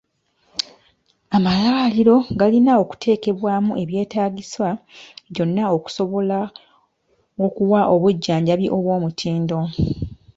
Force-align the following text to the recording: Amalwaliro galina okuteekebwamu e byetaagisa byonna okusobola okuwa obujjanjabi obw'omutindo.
Amalwaliro 1.35 2.15
galina 2.39 2.71
okuteekebwamu 2.83 3.71
e 3.81 3.83
byetaagisa 3.89 4.69
byonna 5.31 5.63
okusobola 5.75 6.39
okuwa 7.45 7.79
obujjanjabi 7.93 8.67
obw'omutindo. 8.75 9.59